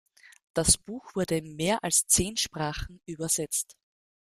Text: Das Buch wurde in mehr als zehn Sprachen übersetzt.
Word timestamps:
Das 0.55 0.79
Buch 0.79 1.13
wurde 1.15 1.37
in 1.37 1.55
mehr 1.55 1.77
als 1.83 2.07
zehn 2.07 2.35
Sprachen 2.35 3.01
übersetzt. 3.05 3.77